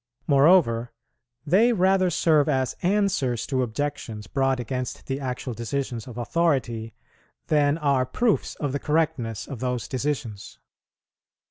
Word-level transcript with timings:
Moreover, 0.25 0.91
they 1.45 1.73
rather 1.73 2.09
serve 2.09 2.49
as 2.49 2.75
answers 2.81 3.45
to 3.45 3.61
objections 3.61 4.25
brought 4.25 4.59
against 4.59 5.05
the 5.05 5.19
actual 5.19 5.53
decisions 5.53 6.07
of 6.07 6.17
authority, 6.17 6.95
than 7.49 7.77
are 7.77 8.07
proofs 8.07 8.55
of 8.55 8.71
the 8.71 8.79
correctness 8.79 9.45
of 9.47 9.59
those 9.59 9.87
decisions. 9.87 10.57